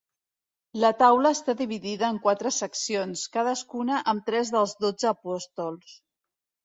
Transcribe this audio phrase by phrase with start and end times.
[0.83, 5.93] La taula està dividida en quatre seccions, cadascuna amb tres dels dotze apòstols.